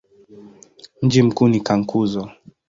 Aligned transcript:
Mji 1.01 1.21
mkuu 1.23 1.47
ni 1.47 1.59
Cankuzo. 1.59 2.31